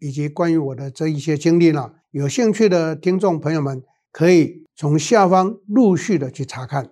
[0.00, 3.82] 以及关于我的这一些经历呢，有兴趣的听众朋友们
[4.12, 6.90] 可以从下方陆续的去查看。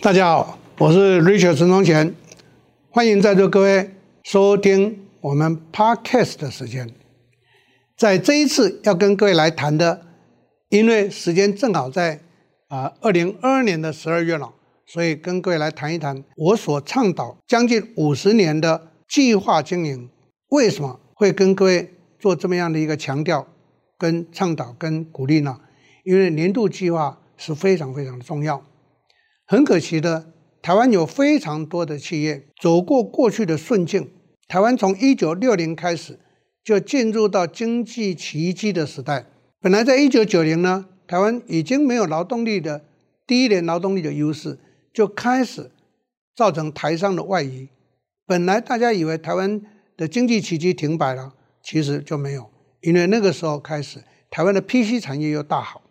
[0.00, 2.14] 大家好，我是 Richard 陈宗贤，
[2.90, 6.94] 欢迎在座各位收听我们 Podcast 的时间。
[7.96, 10.06] 在这一次要跟各位来谈的，
[10.68, 12.20] 因为时间正好在
[12.68, 14.52] 啊二零二二年的十二月了，
[14.86, 20.10] 所以跟各位来谈一谈我所倡导将近五十年的计划经营，
[20.48, 23.46] 为什么会跟各位做这么样的一个强调、
[23.98, 25.60] 跟倡导、跟鼓励呢？
[26.04, 28.64] 因为年度计划是非常非常的重要。
[29.46, 34.10] 很可惜的，台湾有非常多的企业走过过去的顺境，
[34.48, 36.20] 台湾从一九六零开始。
[36.64, 39.26] 就进入到经济奇迹的时代。
[39.60, 42.84] 本来在一九九零呢，台湾已经没有劳动力的
[43.26, 44.58] 第一年劳动力的优势，
[44.92, 45.70] 就开始
[46.34, 47.68] 造成台商的外移。
[48.26, 49.60] 本来大家以为台湾
[49.96, 55.82] 的经济奇迹停摆了，其实就没有，因为那个时候开始，台湾的 PC 产业又大好，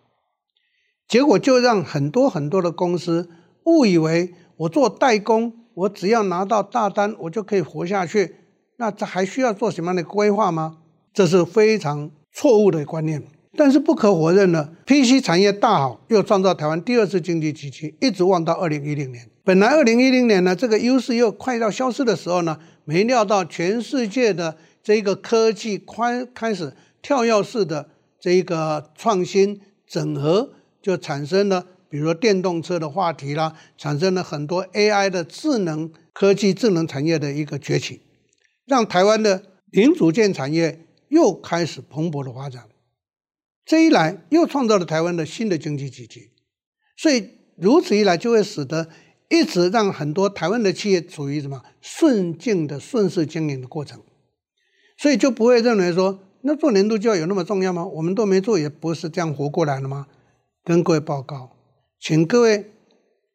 [1.08, 3.30] 结果就让很多很多的公司
[3.66, 8.36] 误以为我做代工，我只要拿到大单，我就可以活下去。
[8.78, 10.80] 那这还需要做什么样的规划吗？
[11.14, 13.24] 这是非常错误的观念。
[13.58, 19.30] 但是不可否认呢，PC 产业大好，又创造台湾第二次经济奇迹，一直旺到二零一零年。
[19.44, 27.90] 本来二零一零年呢，这个优势又快要消失的时候呢，没料到全世界的这个科技快开始跳跃式的
[28.20, 30.52] 这一个创新整合，
[30.82, 38.02] 就产生了，比如说电动车的话题啦，产生了很多 AI 的智能科技、智能产业的一个崛起。
[38.66, 42.64] 让台湾的零组件产业又开始蓬勃的发展，
[43.66, 46.30] 这一来又创造了台湾的新的经济奇迹，
[46.96, 48.88] 所以如此一来就会使得
[49.30, 54.02] 一直让很多台湾的企业处于什么顺境的顺势经营的过程，
[54.98, 57.84] 所以就不会认为说那做年度计划有那么重要吗？
[57.86, 60.08] 我们都没做，也不是这样活过来了吗？
[60.64, 61.58] 跟各位报告，
[62.00, 62.72] 请各位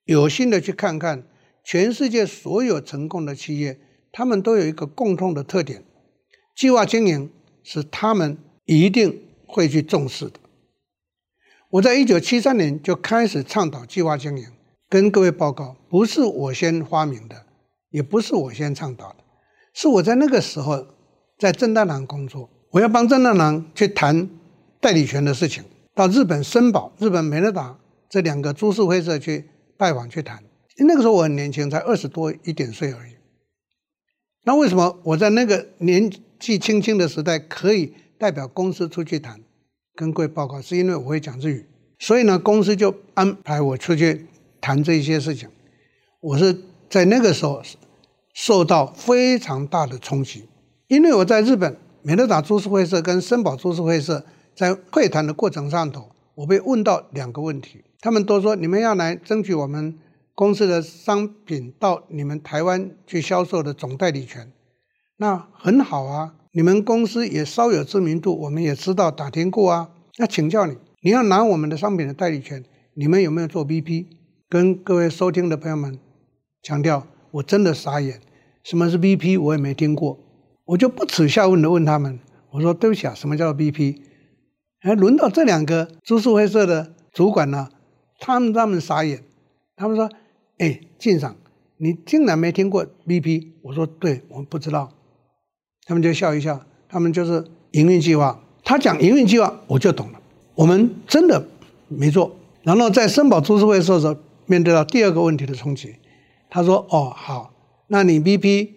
[0.05, 1.25] 有心的去看看
[1.65, 3.81] 全世界所有成功的企业。
[4.13, 5.85] 他们都有一个共同的特点，
[6.57, 7.31] 计划经营
[7.63, 10.41] 是他们一定会去重视的。
[11.71, 14.47] 我在一九七三年就开始倡导计划经营，
[14.89, 17.47] 跟各位报告，不是我先发明的，
[17.91, 19.17] 也不是我先倡导的，
[19.75, 20.87] 是我在那个时候
[21.39, 24.29] 在正大郎工作，我要帮正大郎去谈
[24.81, 25.63] 代理权的事情，
[25.95, 27.79] 到日本森宝、日本美乐达
[28.09, 30.43] 这两个株式会社去拜访去谈。
[30.79, 33.13] 那个时候我很年轻，才二十多一点岁而已。
[34.45, 39.41] 那为什么我在那个年纪轻轻的时代可以代表公司出去谈，
[39.95, 40.61] 跟各位报告？
[40.61, 41.67] 是因为我会讲日语，
[41.99, 44.27] 所以呢，公司就安排我出去
[44.61, 45.49] 谈这些事情。
[46.21, 46.55] 我是
[46.91, 47.63] 在那个时候
[48.35, 50.47] 受到非常大的冲击，
[50.89, 54.23] 因为我在日本美乐达株式会社跟森宝株式会社
[54.55, 59.99] 在会谈的过程上头，我被问到两个问题，他们都说你们要来争取我们。
[60.33, 64.51] 公司的商品到你们台湾去销售的总代理权，
[65.21, 66.35] 那很好啊。
[66.53, 69.91] 你们公司也稍有知名度，我们也知道打听过啊。
[70.17, 72.65] 那请教你，你要拿我们的商品的代理权，
[72.95, 74.07] 你们有没有做 BP？
[74.49, 75.99] 跟各位收听的朋友们
[76.63, 78.19] 强调，我真的傻眼，
[78.65, 79.39] 什么是 BP？
[79.39, 80.19] 我也没听过。
[80.65, 82.19] 我就不耻下问的问他们，
[82.53, 83.99] 我说对不起啊，什么叫做 BP？
[84.81, 87.69] 哎，轮到这两个株式会社的主管呢，
[88.19, 89.23] 他们他们傻眼，
[89.77, 90.11] 他们说。
[90.59, 91.37] 哎，晋赏，
[91.79, 93.53] 你竟然没听过 BP？
[93.63, 94.93] 我说对，我们不知道。
[95.91, 98.41] 他们就笑一笑，他们就是营运计划。
[98.63, 100.21] 他讲营运计划，我就懂了。
[100.55, 101.45] 我们真的
[101.89, 102.31] 没做。
[102.63, 104.17] 然后在森宝株式会社的时候，
[104.47, 105.97] 面对到第二个问题的冲击，
[106.49, 107.53] 他说：“哦，好，
[107.89, 108.69] 那你 BP，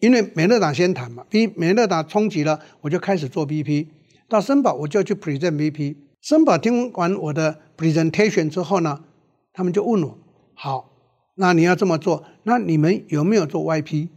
[0.00, 3.88] 因为美乐达先谈嘛，B 美乐达冲击了，我就开始做 BP。
[4.26, 5.96] 到森宝我就去 present BP。
[6.22, 9.00] 森宝听完我的 presentation 之后呢，
[9.52, 10.16] 他们就问我：
[10.54, 10.88] 好。”
[11.36, 14.08] 那你要这么做，那你们有没有做 YP？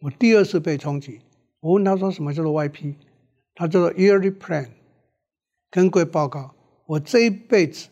[0.00, 1.20] 我第二次被冲击，
[1.60, 2.94] 我问他说什么叫做 YP？
[3.54, 4.68] 他叫做 Yearly Plan。
[5.70, 6.54] 跟各位报告，
[6.86, 7.88] 我这一辈子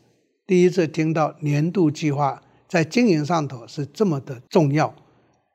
[0.47, 4.95] 第一次听到年度计划在经营上头是这么的重要。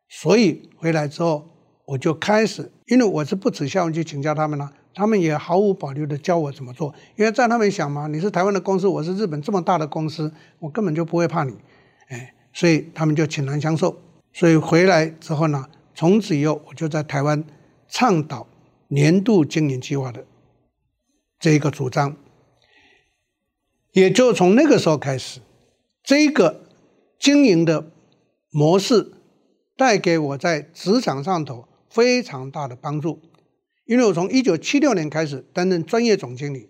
[0.10, 1.48] 所以回来之后，
[1.86, 6.94] 我就开始，因为我是不耻下问去请教他们了，他们也毫无保留的教我怎么做。
[7.16, 11.56] 因为在他们想嘛，你是台湾的公司，我是日本这么大的公司，我根本就不会怕你，
[12.10, 13.98] 哎，所以他们就倾囊相授。
[14.34, 15.66] 所以回来之后呢，
[15.96, 17.42] 从此以后我就在台湾
[17.92, 18.48] 倡导
[18.88, 20.26] 年度经营计划的
[21.40, 22.18] 这一个主张，
[23.92, 25.42] 也就从那个时候开始，
[26.02, 26.64] 这个
[27.20, 27.92] 经营的
[28.50, 29.14] 模式。
[29.78, 33.20] 带给我在职场上头非常大的帮助，
[33.86, 36.70] 因为我从一九七六年开始担任专业总经理，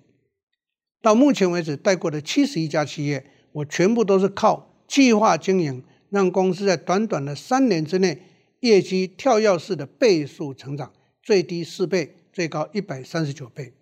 [1.01, 8.21] 到目前为止带过的七十一家企业，我全部都是靠计划经营，让公司在短短的三年之内
[8.61, 13.73] 业绩跳跃式的倍数成长，最低四倍，最高一百三十九倍。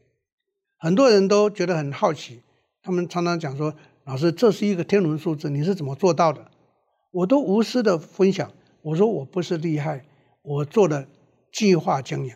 [0.77, 2.41] 很多人都觉得很好奇，
[2.81, 3.73] 他们常常讲说
[4.05, 6.49] ：“老师，这是一个天文数字，你是怎么做到的？”
[7.11, 8.51] 我都无私的分享。
[8.81, 10.05] 我说我不是厉害，
[10.41, 11.07] 我做的
[11.51, 12.33] 计划经营，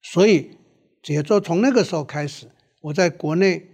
[0.00, 0.50] 所以
[1.06, 2.46] 也就从那个时候开始，
[2.82, 3.68] 我在国内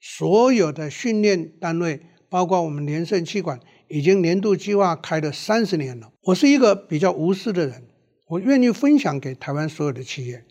[0.00, 6.12] 所有的训练单位，包括我们连胜气管，已经年度计划开了三十年了。
[6.24, 7.82] 我是一个比较无私的人，
[8.26, 10.44] 我愿意分享给台湾所有的企业。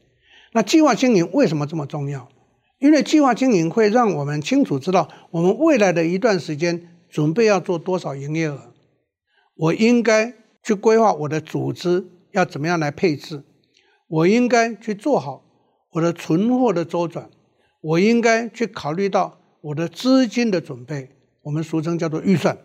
[0.53, 2.29] 那计划经营为什么这么重要？
[2.79, 8.73] 因为计划经营会让我们清楚知道，我们未来的一段时间准备要做多少营业额，
[9.55, 10.33] 我应该。
[10.65, 13.43] 去规划我的组织要怎么样来配置，
[14.07, 15.43] 我应该去做好
[15.91, 17.29] 我的存货的周转，
[17.81, 21.09] 我应该去考虑到我的资金的准备，
[21.41, 22.57] 我们俗称叫做预算。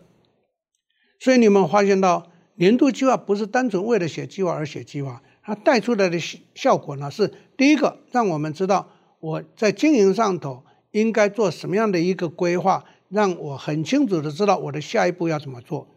[1.19, 2.28] 所以你们发现到
[2.59, 6.19] 年度计划不是单纯为了写计划而写计划，它带出来的
[6.53, 8.89] 效果呢是第一个，让我们知道
[9.21, 15.87] 我在经营上头应该做什么样的一个规划，让我很清楚的知道我的下一步要怎么做。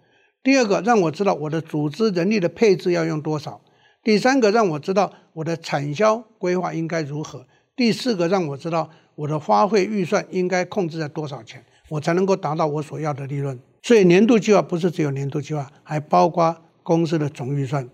[0.40, 3.60] 第二个，让我知道我的组织人力的配置要用多少；
[4.04, 7.40] 第三个，让我知道我的产销规划应该如何；
[7.74, 13.58] 第四个，让我知道我的花费预算应该控制在多少钱，我才能够达到我所要的利润。
[13.82, 17.88] 所以，年度计划不是只有年度计划，还包括公司的总预算。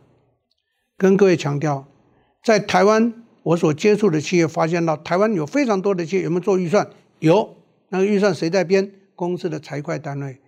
[0.97, 1.87] 跟各位强调，
[2.45, 3.13] 在台湾
[3.43, 6.89] 我所接触的企业发现到，台湾有非常多的企业有没有做预算？
[7.21, 7.57] 有，
[7.89, 8.93] 那个预算谁在编？
[9.15, 10.39] 公司的财会单位。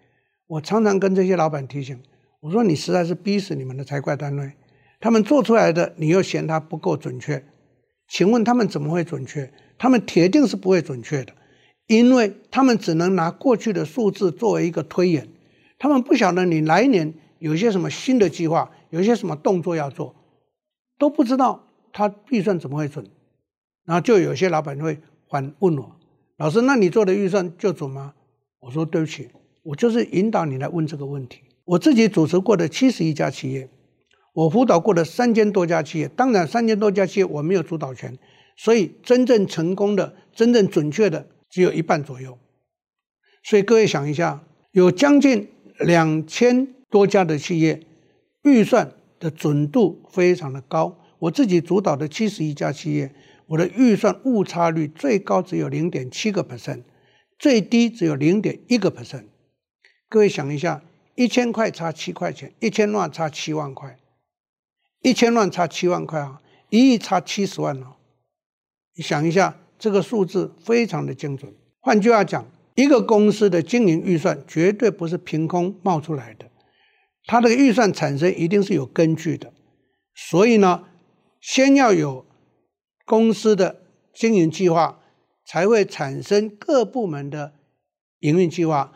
[0.47, 1.99] 我常常跟这些老板提醒，
[2.41, 4.53] 我说你实在是逼死你们的财会单位，
[5.01, 7.43] 他们做出来的你又嫌他不够准确，
[8.09, 9.53] 请问他们怎么会准确？
[9.79, 11.33] 他们铁定是不会准确的，
[11.91, 15.29] 因为他们只能拿过去的数字作为一个推演，
[15.77, 20.15] 他们不晓得你来年有些什么新的计划，有些什么动作要做，
[20.97, 23.05] 都不知道他预算怎么会准，
[23.85, 25.97] 然后就有些老板会反问我，
[26.37, 28.15] 老师，那你做的预算就准吗？
[28.61, 29.29] 我说对不起。
[29.65, 31.41] 我就是引导你来问这个问题。
[31.65, 33.69] 我自己主持过的七十一家企业，
[34.33, 38.17] 我辅导过的三千多家企业，当然三千多家企业我没有主导权，
[38.57, 42.39] 所以真正成功的、真正准确的只有一半左右。
[43.43, 45.51] 所以各位想一下，有将近
[45.81, 47.87] 两千多家的企业，
[48.45, 50.97] 预算的准度非常的高。
[51.19, 53.15] 我自己主导的七十一家企业，
[53.47, 56.83] 我的预算误差率最高只有零点七个 percent，
[57.39, 59.27] 最低只有零点一个 percent。
[60.09, 60.83] 各位想一下，
[61.15, 63.99] 一千块差七块钱，一千万差七万块，
[65.03, 66.41] 一千万差七万块啊，
[66.71, 67.97] 一亿差七十万哦。
[68.95, 71.53] 你想一下，这个数字非常的精准。
[71.81, 72.47] 换句话讲，
[72.77, 76.47] 一个公司的经营预算绝对不是凭空冒出来的，
[77.25, 79.53] 它的预算产生一定是有根据的。
[80.15, 80.85] 所以呢，
[81.41, 82.25] 先要有
[83.05, 83.81] 公司的
[84.15, 85.01] 经营计划，
[85.45, 87.55] 才会产生各部门的
[88.21, 88.93] 营运计划。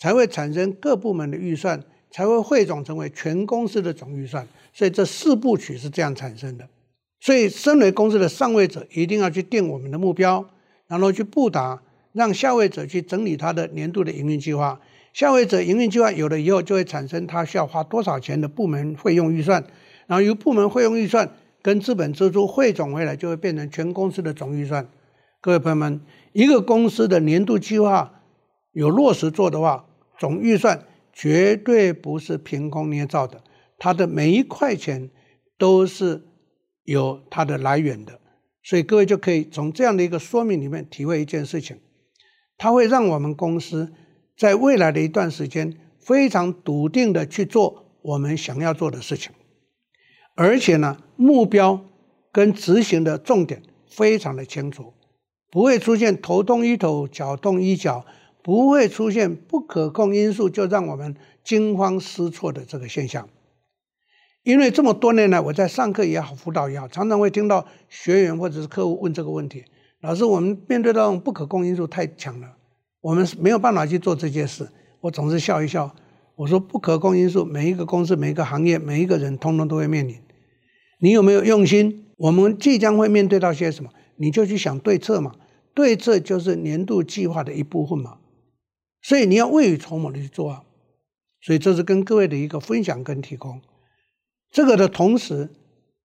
[0.00, 1.82] 才会产生各部门的预算，
[2.12, 4.46] 才会汇总成为全公司的总预算。
[4.72, 6.68] 所以这四部曲是这样产生的。
[7.20, 10.48] 所以，身为公司的上位者，一定要去定我们的目标，
[10.86, 11.82] 然后去布达，
[12.12, 14.80] 让下位者去整理他的年度的营运计划。
[15.12, 19.64] 下位者营运计划有了以后，就会产生他需要花多少钱的部门费用预算，
[20.06, 24.88] 然后由部门费用预算跟资本支出汇总回来，就会变成全公司的总预算。
[25.40, 26.00] 各位朋友们，
[26.32, 28.22] 一个公司的年度计划
[28.72, 29.86] 有落实做的话，
[30.18, 33.42] 总预算绝对不是凭空捏造的，
[33.76, 35.10] 它的每一块钱
[35.56, 36.22] 都是
[36.92, 38.18] 有它的来源的，
[38.62, 41.78] 所以各位就可以从这样的一个说明里面体会一件事情，
[42.56, 43.92] 它会让我们公司
[44.36, 49.32] 在未来的一段时间非常笃定的去做我们想要做的事情，
[50.34, 51.84] 而且呢，目标
[52.32, 54.94] 跟执行的重点非常的清楚，
[55.50, 58.04] 不会出现头痛医头，脚痛医脚。
[58.40, 61.14] 不会出现不可控因素就让我们
[61.44, 63.28] 惊慌失措的这个现象。
[64.48, 69.62] 因为这么多年来，我在上课也好，辅导也好，常常会听到学员或者是客户问这个问题：
[70.00, 72.56] 老师，我们面对这种不可控因素太强了，
[73.02, 74.66] 我们没有办法去做这件事。
[75.02, 75.94] 我总是笑一笑，
[76.34, 80.16] 我说不可控因素，每一个公司、每一个行业、每一个人，通通都会面临。
[81.02, 82.06] 你有没有用心？
[82.16, 83.90] 我们即将会面对到些什么？
[84.16, 85.34] 你就去想对策嘛。
[85.74, 88.16] 对策就是年度计划的一部分嘛。
[89.02, 90.62] 所以你要未雨绸缪的去做啊。
[91.42, 93.60] 所以这是跟各位的一个分享跟提供。
[94.50, 95.48] 这个的同时，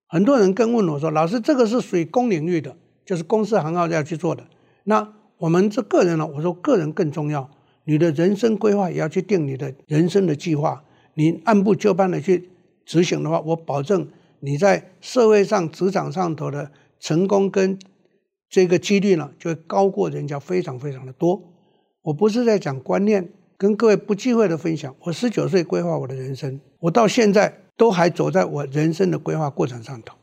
[0.07, 4.43] 很多人跟问我说：“老师，这个是属于公领域的，就是公司行号要去做的。
[4.83, 7.49] 那我们这个人呢？”我说：“个人更重要。”
[7.85, 10.83] 你的人生规划也要去定你的人生的计划，
[11.15, 12.49] 你按部就班的去
[12.85, 14.07] 执行的话，我保证
[14.39, 17.77] 你在社会上、职场上头的成功跟
[18.49, 21.41] 这个几率呢，就会高过人家非常非常的多。
[22.03, 24.95] 我不是在讲观念，跟各位不忌讳的分享。
[25.01, 30.15] 我十九岁规划我的人生，我到现在都还走在我人生的规划过程上头。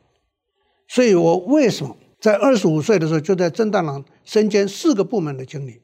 [0.89, 5.83] 所以我为什么在二十五岁的时候就在正大郎身兼四个部门的经理？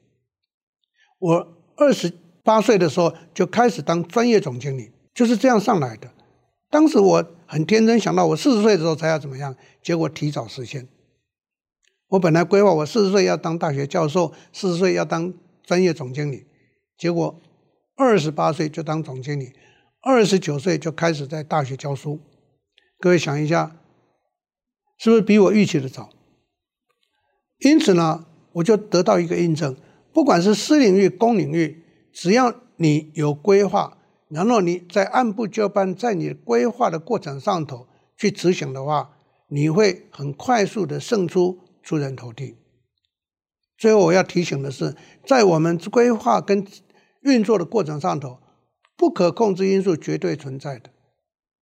[1.18, 1.52] 我。
[1.78, 2.10] 二十
[2.42, 6.10] 八岁的时候就开始当专业总经理，就是这样上来的。
[6.70, 10.88] 当时我很天真，想到我四十岁的时候才要怎么样，结果提早实现。
[12.08, 16.46] 我本来规划我四十岁要当大学教授，四十岁要当专业总经理，
[16.96, 17.38] 结果
[17.94, 19.52] 二十八岁就当总经理，
[20.00, 22.20] 二十九岁就开始在大学教书。
[22.98, 23.76] 各位想一下，
[24.98, 26.10] 是不是比我预期的早？
[27.58, 29.76] 因此呢，我就得到一个印证。
[30.12, 33.98] 不管是私领域、公领域，只要你有规划，
[34.28, 37.86] 然后你在按部就班，在你规划的过程上头
[38.16, 42.56] 去执行的话，你会很快速的胜出，出人头地。
[43.76, 44.94] 最后我要提醒的是，
[45.26, 46.66] 在我们规划跟
[47.20, 48.38] 运作的过程上头，
[48.96, 50.90] 不可控制因素绝对存在的。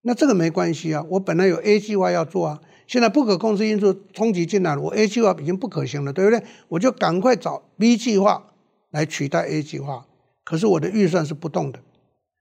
[0.02, 2.60] 那这个没关系啊，我本来有 A 计划要做啊。
[2.86, 6.42] 现在不可控制因素冲击进来了，我 A 计划已经不可行了，对不对？
[6.68, 8.52] 我就赶快找 B 计划
[8.90, 10.06] 来取代 A 计划。
[10.44, 11.80] 可是我的预算是不动的，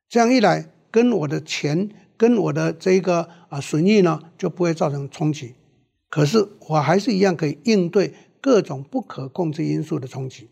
[0.09, 5.55] 这样一来，跟我的钱、跟我的这个啊损益呢，就不会造成冲击。
[6.09, 10.49] 可是我还是一样可以应对各种不可控制因素的冲击。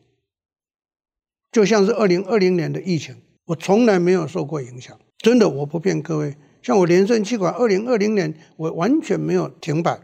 [1.51, 3.17] 就像是二零二零年的疫情，
[3.51, 6.35] 我从来没有受过影响，真的，我不骗各位。
[6.61, 9.99] 像我连胜气管，二零二零年我完全没有停摆，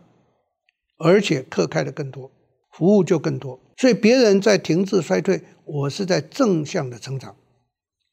[0.97, 2.29] 而且课开的更多，
[2.71, 3.59] 服务就更多。
[3.77, 7.35] 所以别人在停滞衰退，我是在正向的成长。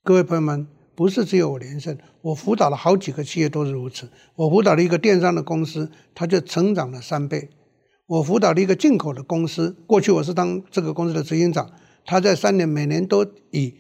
[0.05, 4.09] 各位朋友们，不是只有我连胜，我辅导了好几个企业都是如此。
[4.37, 7.49] 我辅导了一个电商的公司，它就成长了三倍。
[8.07, 11.69] 我辅导了一个进口的公司，过去我是当这个公司的执行长，
[12.05, 13.75] 他在三年每年都以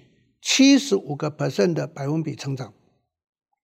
[0.44, 2.74] 七十五个 percent 的百分比成长。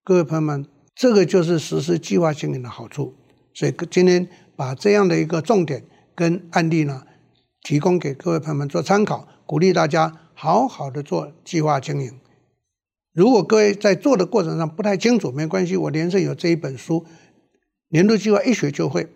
[0.03, 0.67] 各位朋友们。
[0.93, 3.15] 这个就是实施计划经营的好处，
[3.55, 7.05] 所以今天把这样的一个重点跟案例呢，
[7.63, 12.21] 提供给各位朋友们做参考，鼓励大家好好的做计划经营。
[13.15, 17.07] 如果各位在做的过程上不太清楚，没关系，我连胜有这一本书，
[17.89, 19.09] 年度计划一学就会，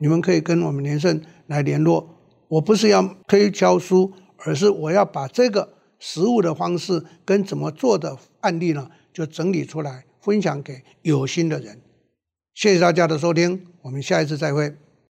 [0.00, 2.16] 你们可以跟我们连胜来联络。
[2.48, 10.04] 我不是要推销书，而是我要把这个实物的方式跟怎么做的案例呢，就整理出来。
[10.20, 11.80] 分享给有心的人，
[12.52, 14.76] 谢谢大家的收听，我们下一次再会。